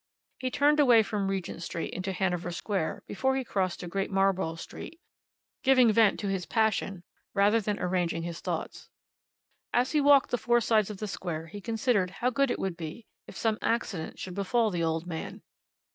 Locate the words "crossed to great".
3.43-4.09